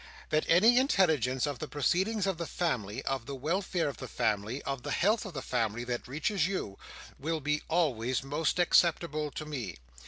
That 0.29 0.47
any 0.49 0.79
intelligence 0.79 1.45
of 1.45 1.59
the 1.59 1.67
proceedings 1.67 2.25
of 2.25 2.39
the 2.39 2.47
family, 2.47 3.03
of 3.05 3.27
the 3.27 3.35
welfare 3.35 3.87
of 3.87 3.97
the 3.97 4.07
family, 4.07 4.63
of 4.63 4.81
the 4.81 4.89
health 4.89 5.27
of 5.27 5.35
the 5.35 5.43
family, 5.43 5.83
that 5.83 6.07
reaches 6.07 6.47
you, 6.47 6.79
will 7.19 7.39
be 7.39 7.61
always 7.67 8.23
most 8.23 8.57
acceptable 8.57 9.29
to 9.29 9.45
me. 9.45 9.77